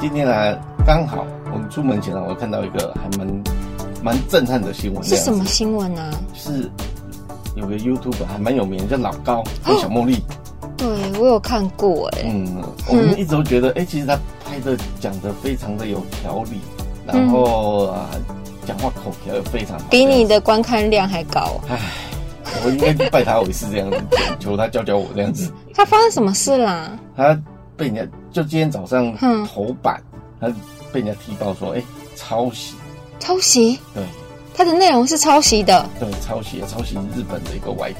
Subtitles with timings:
[0.00, 3.42] 今天呢，刚好我们出门前呢，我看到一个还蛮
[4.02, 5.04] 蛮震撼的新闻。
[5.04, 6.10] 是什么新闻啊？
[6.34, 6.70] 是
[7.54, 10.16] 有个 YouTube 还蛮有名，叫老高跟小茉莉。
[10.78, 10.88] 对
[11.20, 12.22] 我有看过哎。
[12.24, 16.60] 嗯，我们一直都觉得，哎，其实他拍的讲的非常的有条理，
[17.06, 18.08] 然后啊，
[18.64, 21.60] 讲话口条也非常好，比你的观看量还高。
[21.68, 21.78] 唉，
[22.64, 23.98] 我应该拜他为师这样子，
[24.40, 25.52] 求他教教我这样子。
[25.74, 26.98] 他发生什么事啦？
[27.14, 27.38] 他。
[27.80, 29.16] 被人家就今天早上
[29.46, 30.02] 头版，
[30.38, 30.48] 他
[30.92, 31.82] 被人家踢爆说，哎，
[32.14, 32.74] 抄袭，
[33.18, 34.04] 抄袭，对，
[34.54, 37.94] 他的内容是抄袭的，对，抄袭，抄袭日本的一个 YT，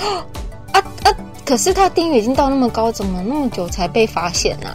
[0.72, 1.12] 啊啊！
[1.44, 4.72] 可是他订阅已经到那么高，怎么那么久才被发现呢？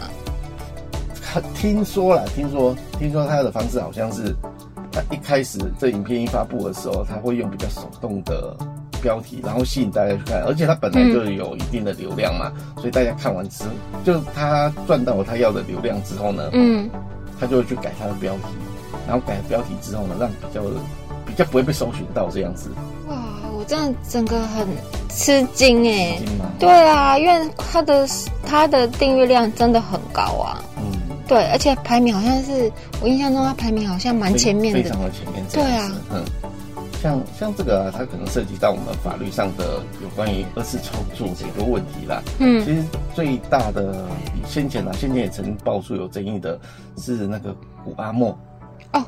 [1.33, 4.35] 他听说了，听说，听说他的方式好像是，
[4.91, 8.55] 他一开始这影片一发布的时候，他会用比较手动的。
[9.01, 13.69] 标题，然后吸引大家去看，而且它本来就有一定的流量嘛，所以大家看完之后，
[14.03, 16.89] 就他赚到了他要的流量之后呢，嗯，
[17.39, 18.43] 他就会去改他的标题，
[19.07, 20.61] 然后改标题之后呢，让比较
[21.25, 22.69] 比较不会被搜寻到这样子。
[23.09, 23.15] 哇，
[23.57, 24.67] 我真的整个很
[25.09, 26.19] 吃惊哎，
[26.59, 28.07] 对啊，因为他的
[28.45, 32.71] 他的订阅量真的很高啊，嗯，对，而且排名好像是
[33.01, 36.23] 我印象中他排名好像蛮前面的，非常的前面，对啊，嗯。
[37.01, 42.21] 像像这个啊，它可能涉及到我们法律上的有关于二次创作的一个问题啦。
[42.39, 42.83] 嗯，其实
[43.15, 44.05] 最大的
[44.45, 46.59] 先前啊，先前也曾爆出有争议的
[46.97, 48.37] 是那个古阿莫。
[48.93, 49.03] 哦，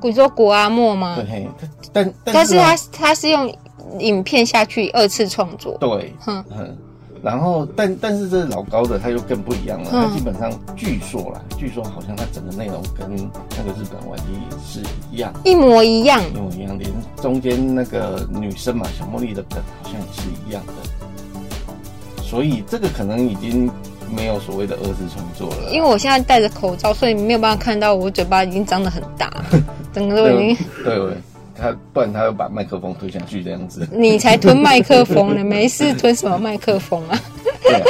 [0.00, 1.16] 你说古阿莫吗？
[1.16, 1.48] 对，
[1.92, 3.52] 但但是他他是用
[3.98, 5.76] 影片下去二次创作。
[5.80, 6.78] 对，哼哼。
[7.22, 9.90] 然后，但但是这老高的他又更不一样了。
[9.90, 13.08] 他基本上据说啦，据说好像他整个内容跟
[13.56, 14.24] 那个日本玩具
[14.66, 14.80] 是
[15.12, 22.22] 一样，一模一样，一模一样，连中间那个女生嘛，小茉莉的梗好像也是一样的。
[22.22, 23.70] 所以这个可能已经
[24.14, 25.70] 没有所谓的二次创作了。
[25.72, 29.32] 因为我现在戴着口罩，所以没有办法看到我嘴巴已经张得很大，
[29.92, 31.16] 整个都已经对。
[31.60, 37.18] 他不然他要把麦克风推下去这样子，你才吞麦克风呢，没事吞什么麦克风啊？
[37.62, 37.82] 对，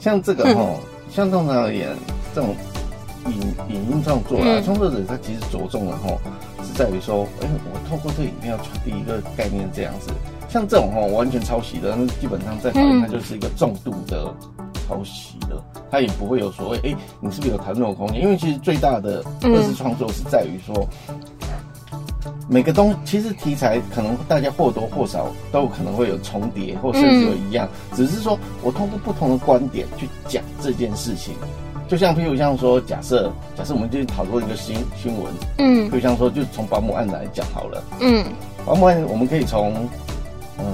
[0.00, 0.68] 像这个哈，
[1.10, 1.88] 像通常而言，
[2.34, 2.54] 这种
[3.26, 3.32] 影
[3.68, 6.18] 影音创作啊，创作者他其实着重的哈，
[6.64, 10.10] 是在于说，哎，我透过这个影片要传递一个概念这样子。
[10.48, 14.34] 像这种哈完全抄袭的，那基本上在法律它就是一个重度的
[14.86, 18.20] 抄袭的，它也不会有所谓，哎，你是不是有谈论的空间？
[18.20, 20.86] 因为其实最大的二次创作是在于说。
[22.52, 31.32] 每个东其实题材可能大家或多或少都可能会有重叠，或甚至有一样，只是说我通过不同的观点去讲这件事情。
[31.88, 38.22] 就像譬如像说，假设假设我们就讨论一个新新闻，嗯，就像说就从保姆案来讲好了，嗯，
[38.66, 39.74] 保姆案我们可以从，
[40.58, 40.64] 嗯，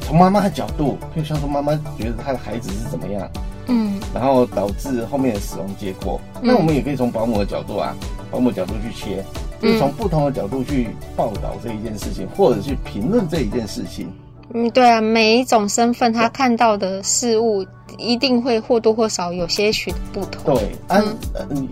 [0.00, 3.30] 从妈妈的角度，譬如像说妈妈觉得她的孩子是怎么样，
[3.66, 7.94] 嗯，然后导致后面的死亡结果，那我们也可以从保姆的角度啊，
[8.30, 9.22] 保姆角度去切。
[9.62, 14.12] 就从不同的角度去报道这一件事情，或者去评论这一件事情。
[14.54, 17.64] 嗯，对啊，每一种身份他看到的事物，
[17.96, 20.54] 一定会或多或少有些许的不同。
[20.54, 21.16] 对，嗯，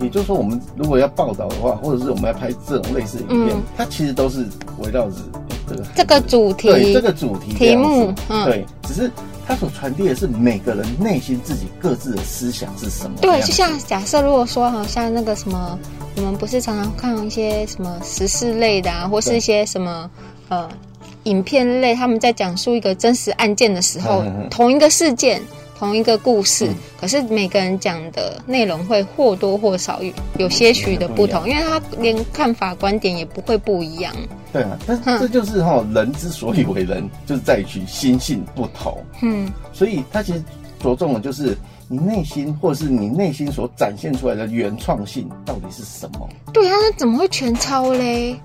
[0.00, 4.46] 也就是说，我们如果要报道的话，或者是我们要拍这种类似影片，它其实都是
[4.78, 5.16] 围绕着
[5.68, 8.14] 这个这个主题，对这个主题题目，
[8.46, 9.10] 对，只是
[9.46, 13.18] 它所传递的是每个人内心自己各自的思想是什么。
[13.20, 15.78] 对，就像假设如果说好像那个什么。
[16.16, 20.10] 我们不是常常看一些什么时事类的啊，或是一些什么
[20.48, 20.68] 呃
[21.24, 25.40] 影片类，他们在讲述一个真实案件的时候，同一个事件、
[25.78, 26.68] 同一个故事，
[27.00, 34.14] 可是每个人讲的内容会或多或少有有些许的不同，因为他连看法观点也不会不一样。
[34.52, 38.98] 对啊，但这就是哈人之所以为人，就是在于心性不同。
[39.22, 40.42] 嗯，所以他其实
[40.82, 41.56] 着重的就是。
[41.92, 46.28] 你内心，或者是你内心所展现出来的原创性到底是什么？
[46.52, 48.40] 对啊，那怎么会全抄嘞？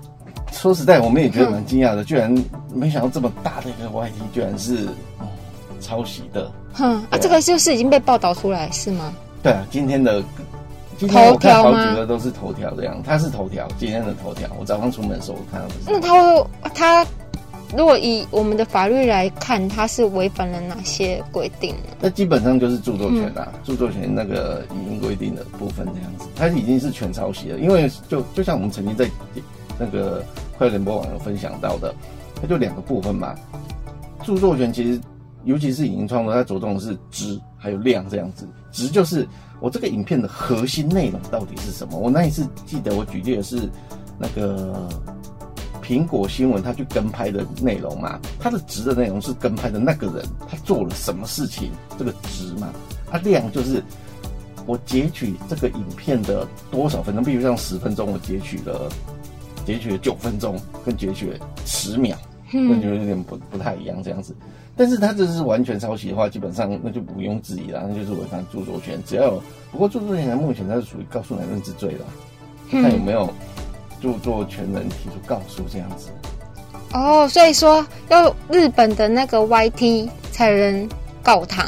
[0.50, 2.36] 说实在，我们也觉得蛮惊讶的，居然
[2.74, 4.88] 没想到这么大的一个 YT 居然是
[5.80, 6.50] 抄袭的。
[6.72, 9.14] 哼啊，这个就是已经被报道出来是吗？
[9.44, 10.20] 对啊，今天的
[10.98, 14.48] 今天我看好几个都是头条这样，它是头条，今天的头条。
[14.58, 15.74] 我早上出门的时候我看到的。
[15.86, 17.06] 那他会他。
[17.76, 21.96] 如果以我们的法律来看，它是违反了哪些规定呢？
[22.00, 27.58] 那基本上就是著作权啊，著作权那个已经规定的部分这样子，它已经是全抄袭了。
[27.58, 29.06] 因为就就像我们曾经在
[29.78, 30.24] 那个
[30.56, 31.94] 快联播网有分享到的，
[32.40, 33.34] 它就两个部分嘛。
[34.24, 34.98] 著作权其实
[35.44, 38.48] 尤其是影音创作，它着重的是质还有量这样子。
[38.72, 39.28] 质就是
[39.60, 41.98] 我这个影片的核心内容到底是什么？
[41.98, 43.68] 我那一次记得我举例的是
[44.18, 44.88] 那个。
[45.86, 52.72] 苹果新闻，他去跟拍的内容嘛，他的值的内容是跟拍的那个人他做了什么事情，这个值嘛，
[53.12, 53.80] 啊量就是
[54.66, 58.90] 我截取这个影片的多少分钟，比如像十分钟，我截取了
[59.64, 62.16] 截取了九分钟，跟截取了十秒，
[62.52, 64.34] 那就有点不不太一样这样子。
[64.76, 69.00] 但是他这是完全抄袭的话，基本上那就毋庸置疑了，那就是违反著作权。
[69.06, 72.04] 只要有不过著作权目前它是属于告诉乃论之罪了，
[72.70, 73.32] 看有没有
[74.00, 76.08] 著作权人提出告诉这样子。
[76.92, 80.88] 哦，所以说要日本的那个 YT 才能
[81.22, 81.66] 告他。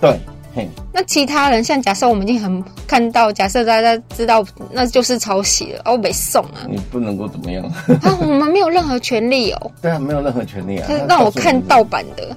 [0.00, 0.18] 对，
[0.54, 7.64] 嘿，那其他人像假设我们已经很看到，假设大家知道那就是抄袭了，哦，没送啊，你不能够怎么样？
[8.02, 9.70] 啊，我们没有任何权利哦。
[9.82, 10.86] 对啊，没有任何权利啊。
[10.88, 12.36] 他让我看盗版的，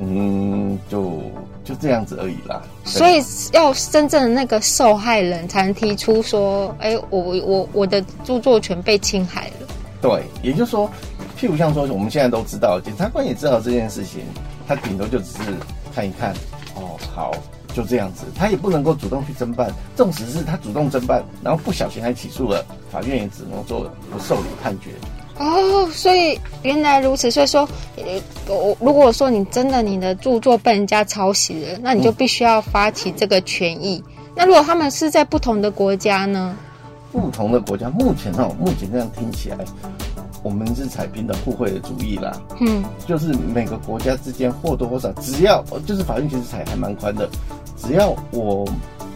[0.00, 1.20] 嗯，就
[1.68, 2.62] 就这样子而已啦。
[2.82, 3.22] 所以
[3.52, 9.66] 要真正的那个受害人才能提出说，哎，我我我的著作权被侵害了。
[10.00, 10.90] 对，也就是说，
[11.38, 14.22] 譬如像说我们现在都知道，检察官也知道这件事情，
[14.66, 15.54] 他顶多就只是
[15.94, 16.32] 看一看。
[16.74, 17.32] 哦，好，
[17.74, 19.70] 就这样子，他也不能够主动去侦办。
[19.94, 24.92] 纵使是他主动侦办，然后不小心还起诉了，法院也只能做不受理判决。
[25.38, 27.30] 哦，所以原来如此。
[27.30, 27.68] 所以说，
[28.48, 34.02] 我如果说你真的你的著作被人家抄袭了，那你就必须要发起这个权益。
[34.34, 36.56] 那如果他们是在不同的国家呢？
[37.10, 39.58] 不同的国家，目前哦，目前这样听起来。
[40.44, 47.28] 我们是采平等互惠的主义啦，嗯，就是每个国家之间或多或少，只要就是法律其实采还蛮宽的，
[47.76, 48.64] 只要我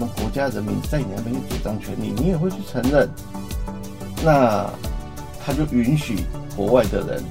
[0.01, 3.09] 们国家人民在你那边主张权利，你也会去承认，
[4.25, 4.69] 那
[5.44, 6.17] 他就允许
[6.56, 7.25] 国外的人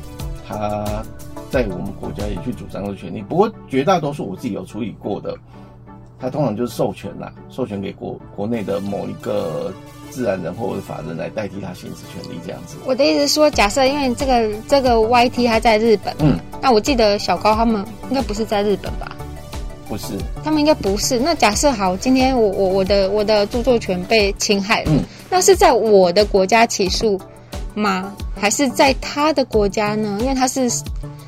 [0.47, 1.03] 他
[1.49, 3.21] 在我们国家也去主张的权利。
[3.21, 5.35] 不过绝大多数我自己有处理过的，
[6.19, 9.73] 他通常就是授权啦，授权给国国内的某一个。
[10.11, 12.75] 自然人或者法人来代替他行使权利，这样子。
[12.85, 19.15] 我的意思是说，假设因为这个这个 YT 他在日本，嗯，那我记得小高他们应该不是在日本吧？
[19.87, 20.07] 不是，
[20.43, 21.17] 他们应该不是。
[21.17, 24.91] 那假设好，今天我我我的我的著作权被侵害了，
[25.29, 27.17] 那是在我的国家起诉
[27.73, 28.11] 吗？
[28.39, 30.17] 还是在他的国家呢？
[30.21, 30.61] 因为他是，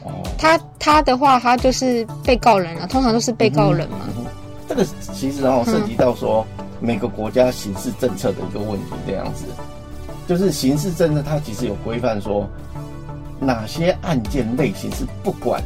[0.04, 4.00] 哦，他他的话，他就是被告人了，通常都是被告人嘛。
[4.68, 6.46] 这个其实然后涉及到说。
[6.86, 9.46] 每个国家刑事政策的一个问题，这样子，
[10.28, 12.46] 就是刑事政策它其实有规范说，
[13.40, 15.64] 哪些案件类型是不管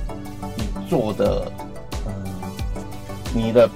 [0.55, 1.51] 你做的，
[2.05, 2.13] 嗯，
[3.33, 3.67] 你的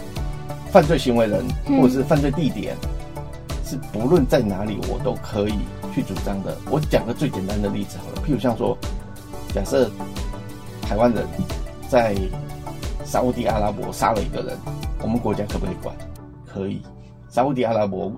[0.71, 1.43] 犯罪行为人
[1.79, 2.77] 或者是犯罪地点，
[3.65, 5.57] 是不论在哪里我都可以
[5.93, 6.57] 去主张的。
[6.69, 8.77] 我讲个最简单的例子好了，譬如像说，
[9.53, 9.89] 假设
[10.81, 11.25] 台湾人
[11.89, 12.15] 在
[13.05, 14.57] 沙地阿拉伯杀了一个人，
[15.01, 15.95] 我们国家可不可以管？
[16.45, 16.81] 可以。
[17.29, 18.11] 沙地阿拉伯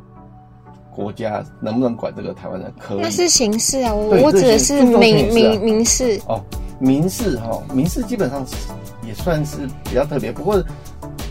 [0.92, 2.72] 国家能不能管这个台湾人？
[2.80, 6.40] 可以，那是刑事啊，我我指的是民民民事哦，
[6.80, 8.46] 民事哈，民事基本上
[9.06, 10.64] 也算是比较特别，不过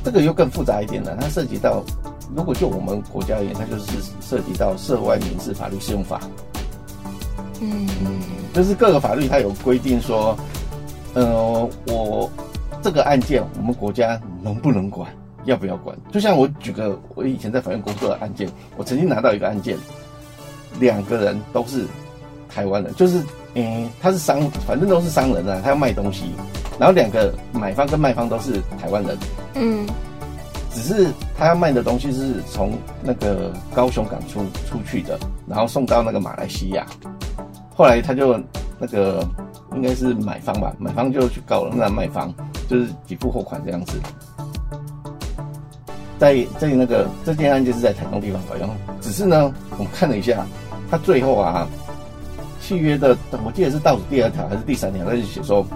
[0.04, 1.82] 这个又更复杂一点了，它涉及到
[2.34, 6.20] 如果就我们国家而言，它就是涉及到涉外民事法律适用法，
[7.60, 7.88] 嗯，
[8.52, 10.36] 就是各个法律它有规定说，
[11.14, 12.30] 呃，我
[12.82, 15.08] 这个案件我们国家能不能管？
[15.44, 15.96] 要不要管？
[16.12, 19.76] 就像我举个我以前在法院工作的案件，我曾经拿到一个案件，
[20.78, 21.84] 两个人都是
[22.48, 23.20] 台湾人，就是
[23.54, 26.26] 诶，他是商，反正都是商人啊，他要卖东西，
[26.78, 29.18] 然后两个买方跟卖方都是台湾人，
[29.54, 29.84] 嗯，
[30.72, 31.08] 只是
[31.42, 36.86] 他要卖的东西是从那个高雄港出出去的，然后送到那个马来西亚，
[37.74, 38.40] 后来他就
[38.78, 39.26] 那个
[39.74, 42.32] 应该是买方吧，买方就去告了那卖方，
[42.68, 43.98] 就是给付货款这样子。
[46.16, 48.68] 在在那个这件案件是在台东地方法院，
[49.00, 50.46] 只是呢，我们看了一下，
[50.88, 51.66] 他最后啊，
[52.60, 55.66] 契约的我记得是倒数第二条还是第三条，他就写说，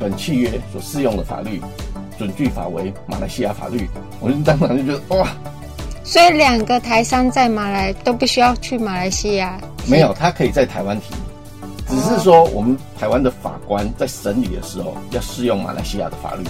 [0.00, 1.62] 本契约所适用的法律
[2.18, 3.88] 准据法为马来西亚法律，
[4.20, 5.28] 我就当场就觉得哇，
[6.04, 11.14] 所以两个台商在马来都不需要去马来西亚，没有，他可以在台湾提，
[11.88, 16.44] 只是说我们台湾的法官在审理的时候要适用马来西亚的法律。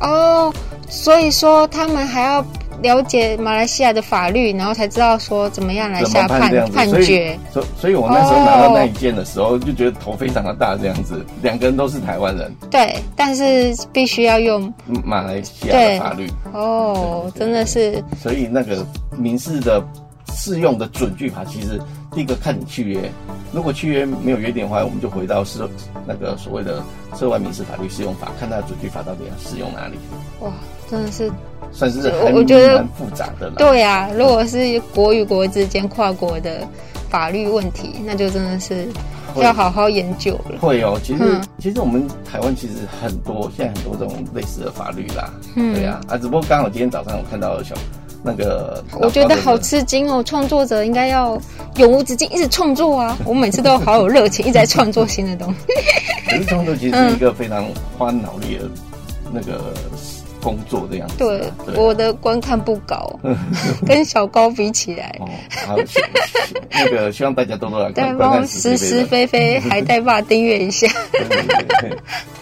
[0.00, 0.52] 哦，
[0.88, 2.44] 所以说他们还要
[2.80, 7.38] 了解马来西亚的法律，然后才知道说怎么样来下判判决。
[7.52, 12.52] 所所以，我那时候拿到那一件的时候，就觉得头非常的大，这样子，两个人都是台湾人。
[12.70, 14.72] 对，但是必须要用
[15.04, 16.30] 马来西亚的法律。
[16.52, 18.02] 哦，真的是。
[18.20, 18.86] 所以那个
[19.16, 19.82] 民事的
[20.34, 21.80] 适用的准据法，其实
[22.14, 23.10] 第一个看你契约。
[23.52, 25.60] 如果契约没有约定的话，我们就回到是
[26.06, 26.82] 那个所谓的
[27.16, 29.98] 涉外民事法律适用法，看它的准据法到底要适用哪里。
[30.40, 30.50] 哇，
[30.90, 31.30] 真的是
[31.70, 33.56] 算是我觉得蛮复杂的了。
[33.56, 36.66] 对呀，如果是国与国之间跨国的
[37.10, 38.88] 法律问题，那就真的是
[39.36, 40.58] 要好好研究了。
[40.58, 45.30] 会哦，其实其实我们台湾其实很多现在很多这种类似的法律啦。
[45.56, 47.74] 嗯，对呀啊，只不过刚好今天早上我看到小
[48.24, 50.22] 那个，我觉得好吃惊哦！
[50.22, 51.36] 创作者应该要
[51.76, 53.16] 永无止境，一直创作啊！
[53.24, 55.58] 我每次都好有热情，一直在创作新的东西。
[56.28, 57.66] 可是创作其实是一个非常
[57.98, 58.68] 花脑力的
[59.32, 59.72] 那个。
[60.42, 63.08] 工作这样子，对，我的观看不高，
[63.86, 65.28] 跟小高比起来，哦，
[65.64, 65.76] 好，
[66.68, 70.88] 那个希望大家多多来看，帮我实实飞飞， 还带爸订阅一下，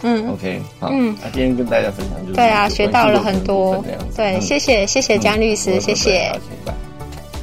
[0.00, 3.84] 嗯，OK，好，嗯，那今天跟大家分享就是，对啊，学到了很多，
[4.16, 6.32] 对，谢谢谢谢江律师，谢谢，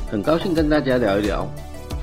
[0.10, 1.48] 很高兴跟大家聊一聊，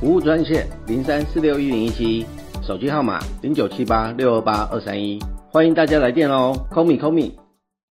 [0.04, 2.26] 服务专线零三四六一零一七，
[2.62, 5.18] 手机号码零九七八六二八二三一，
[5.50, 7.43] 欢迎大家来电哦，call me call me。